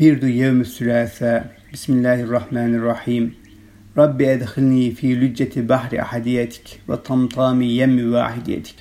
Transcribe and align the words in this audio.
Virdu 0.00 0.28
yevmü 0.28 0.64
sülâsâ. 0.64 1.44
Bismillahirrahmanirrahim. 1.72 3.34
Rabbi 3.96 4.24
edhilni 4.24 4.94
fi 4.94 5.20
lücceti 5.20 5.68
bahri 5.68 6.02
ahadiyetik 6.02 6.80
ve 6.88 7.02
tamtami 7.02 7.66
yemmi 7.66 8.12
vahidiyetik 8.12 8.74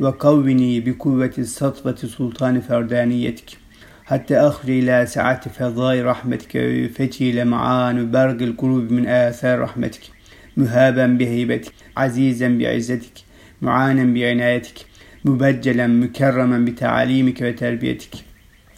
ve 0.00 0.18
kavvini 0.18 0.86
bi 0.86 0.98
kuvveti 0.98 1.44
satveti 1.44 2.06
sultani 2.06 2.60
ferdaniyetik. 2.60 3.56
Hatta 4.04 4.40
ahri 4.40 4.78
ila 4.78 5.06
saati 5.06 5.50
fezai 5.50 6.04
rahmetike 6.04 6.68
ve 6.68 6.88
feci 6.88 7.26
ile 7.26 7.44
ma'anu 7.44 8.12
bergil 8.12 8.56
kulubi 8.56 8.94
min 8.94 9.04
âthâr 9.04 9.58
rahmetik. 9.58 10.10
Mühaben 10.56 11.18
bi 11.18 11.26
heybetik, 11.26 11.72
azizen 11.96 12.58
bi 12.58 12.64
izzetik, 12.64 13.24
muanen 13.60 14.14
bi 14.14 14.20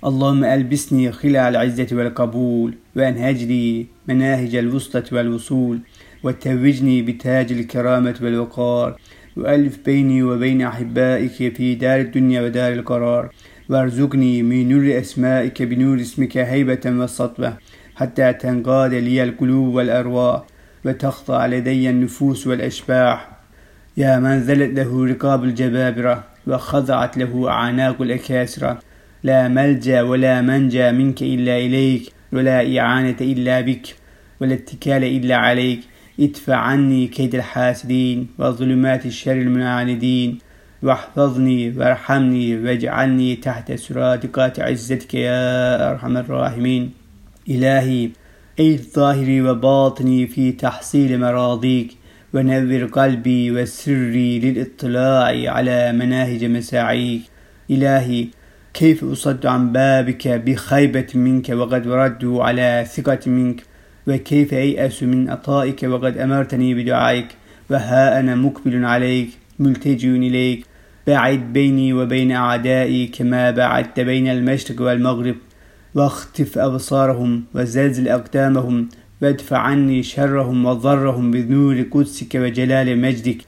اللهم 0.07 0.45
ألبسني 0.45 1.13
خلع 1.13 1.49
العزة 1.49 1.87
والقبول 1.93 2.75
وأنهج 2.97 3.45
لي 3.45 3.87
مناهج 4.09 4.55
الوسطى 4.55 5.03
والوصول 5.17 5.79
وتوجني 6.23 7.03
بتاج 7.03 7.53
الكرامة 7.53 8.15
والوقار 8.23 8.97
وألف 9.37 9.79
بيني 9.85 10.23
وبين 10.23 10.63
أحبائك 10.63 11.57
في 11.57 11.75
دار 11.75 12.01
الدنيا 12.01 12.43
ودار 12.43 12.73
القرار 12.73 13.31
وارزقني 13.69 14.43
من 14.43 14.69
نور 14.69 14.99
أسمائك 15.01 15.63
بنور 15.63 16.01
اسمك 16.01 16.37
هيبة 16.39 16.81
والسطوة 16.87 17.57
حتى 17.97 18.33
تنقاد 18.33 18.95
لي 18.95 19.23
القلوب 19.25 19.75
والأرواح 19.75 20.43
وتخضع 20.85 21.47
لدي 21.47 21.91
النفوس 21.91 22.47
والأشباح. 22.47 23.31
يا 23.97 24.19
من 24.19 24.39
ذلت 24.39 24.79
له 24.79 25.07
رقاب 25.07 25.45
الجبابرة 25.45 26.25
وخضعت 26.47 27.19
له 27.19 27.51
أعناق 27.51 28.03
الأكاسرة 28.03 28.79
لا 29.23 29.49
ملجأ 29.49 30.03
ولا 30.03 30.41
منجأ 30.41 30.93
منك 30.93 31.23
إلا 31.23 31.59
إليك 31.59 32.13
ولا 32.33 32.79
إعانة 32.79 33.17
إلا 33.21 33.61
بك 33.61 33.87
ولا 34.41 34.55
اتكال 34.55 35.05
إلا 35.05 35.37
عليك. 35.37 35.81
ادفع 36.21 36.57
عني 36.57 37.07
كيد 37.07 37.35
الحاسدين 37.35 38.27
وظلمات 38.39 39.07
الشر 39.07 39.33
المعاندين 39.33 40.39
واحفظني 40.83 41.71
وارحمني 41.77 42.57
واجعلني 42.57 43.37
تحت 43.37 43.73
سرادقات 43.73 44.61
عزتك 44.61 45.15
يا 45.15 45.91
أرحم 45.91 46.17
الراحمين. 46.17 46.91
إلهي 47.49 48.11
أي 48.61 48.79
ظاهري 48.79 49.43
وباطني 49.43 50.27
في 50.27 50.53
تحصيل 50.53 51.21
مراضيك. 51.21 51.97
ونور 52.35 52.85
قلبي 52.85 53.51
وسري 53.51 54.39
للاطلاع 54.39 55.53
على 55.53 55.93
مناهج 55.93 56.45
مساعيك. 56.45 57.23
إلهي 57.71 58.27
كيف 58.77 59.05
أصد 59.05 59.47
عن 59.47 59.73
بابك 59.73 60.29
بخيبة 60.29 61.07
منك 61.15 61.49
وقد 61.49 61.89
ردوا 61.89 62.45
على 62.45 62.87
ثقة 62.95 63.19
منك؟ 63.27 63.63
وكيف 64.07 64.55
أيأس 64.55 65.03
من 65.03 65.31
عطائك 65.31 65.83
وقد 65.83 66.19
أمرتني 66.19 66.75
بدعائك؟ 66.75 67.27
وها 67.71 68.21
أنا 68.21 68.35
مقبل 68.35 68.85
عليك 68.85 69.29
ملتجئ 69.59 70.09
إليك. 70.09 70.67
بعد 71.07 71.53
بيني 71.53 71.93
وبين 71.93 72.33
أعدائي 72.33 73.07
كما 73.07 73.51
بعدت 73.51 74.01
بين 74.01 74.29
المشرق 74.29 74.81
والمغرب. 74.83 75.37
واختف 75.95 76.59
أبصارهم 76.59 77.45
وزلزل 77.55 78.09
أقدامهم 78.09 78.89
وادفع 79.23 79.59
عني 79.59 80.03
شرهم 80.03 80.67
وضرهم 80.67 81.31
بنور 81.31 81.85
قدسك 81.91 82.35
وجلال 82.35 82.99
مجدك. 82.99 83.39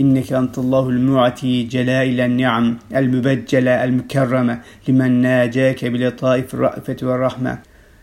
إنك 0.00 0.32
أنت 0.32 0.58
الله 0.58 0.88
المعتي 0.88 1.62
جلائل 1.62 2.20
النعم 2.20 2.76
المبجلة 2.96 3.84
المكرمة 3.84 4.60
لمن 4.88 5.10
ناجاك 5.10 5.84
بلطائف 5.84 6.54
الرأفة 6.54 6.96
والرحمة. 7.02 7.58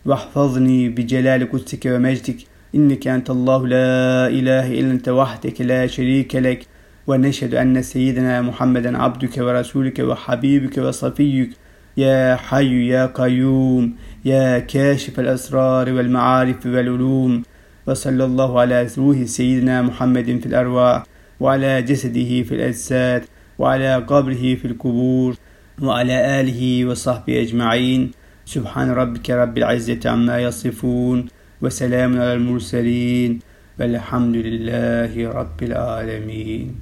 واحفظني 0.06 0.88
بجلال 0.88 1.52
قدسك 1.52 1.86
ومجدك. 1.86 2.36
إنك 2.74 3.06
أنت 3.08 3.30
الله 3.30 3.66
لا 3.66 4.28
إله 4.28 4.80
إلا 4.80 4.90
أنت 4.90 5.08
وحدك 5.08 5.60
لا 5.60 5.86
شريك 5.86 6.36
لك. 6.36 6.66
ونشهد 7.06 7.54
أن 7.54 7.82
سيدنا 7.82 8.42
محمدا 8.42 8.98
عبدك 8.98 9.38
ورسولك 9.38 9.98
وحبيبك 9.98 10.78
وصفيك. 10.78 11.50
يا 11.96 12.36
حي 12.36 12.88
يا 12.88 13.06
قيوم 13.06 13.94
يا 14.24 14.58
كاشف 14.58 15.20
الأسرار 15.20 15.92
والمعارف 15.92 16.66
والعلوم. 16.66 17.42
وصلى 17.86 18.24
الله 18.24 18.60
على 18.60 18.88
روح 18.98 19.22
سيدنا 19.22 19.82
محمد 19.82 20.38
في 20.42 20.46
الأرواح. 20.46 21.15
وعلى 21.40 21.82
جسده 21.82 22.42
في 22.42 22.52
الأجساد 22.54 23.24
وعلى 23.58 23.94
قبره 23.96 24.54
في 24.54 24.64
القبور 24.64 25.36
وعلى 25.82 26.40
آله 26.40 26.84
وصحبه 26.84 27.40
أجمعين. 27.42 28.10
سبحان 28.44 28.90
ربك 28.90 29.30
رب 29.30 29.58
العزة 29.58 30.00
عما 30.10 30.38
يصفون 30.38 31.26
وسلام 31.62 32.12
على 32.20 32.34
المرسلين 32.34 33.40
والحمد 33.80 34.36
لله 34.36 35.12
رب 35.30 35.62
العالمين. 35.62 36.74